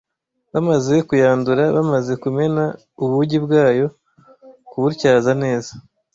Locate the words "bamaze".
0.53-0.95, 1.75-2.13